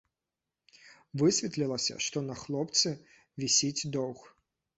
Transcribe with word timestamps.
Высветлілася, 1.21 1.93
што 2.07 2.17
на 2.31 2.39
хлопцы 2.41 2.95
вісіць 3.45 3.87
доўг. 3.99 4.27